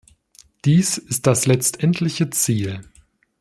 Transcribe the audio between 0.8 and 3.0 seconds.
ist das letztendliche Ziel.